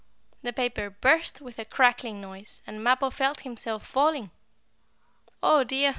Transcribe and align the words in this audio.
The 0.41 0.51
paper 0.51 0.89
burst 0.89 1.41
with 1.41 1.59
a 1.59 1.63
crackling 1.65 2.21
noise, 2.21 2.59
and 2.65 2.83
Mappo 2.83 3.11
felt 3.11 3.41
himself 3.41 3.85
falling. 3.85 4.31
"Oh 5.43 5.63
dear!" 5.63 5.89